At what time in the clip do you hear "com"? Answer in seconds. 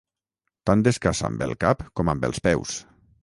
2.01-2.11